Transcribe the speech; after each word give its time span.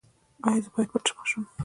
ایا 0.47 0.59
زه 0.63 0.69
باید 0.73 0.89
پټ 0.93 1.05
شم؟ 1.29 1.43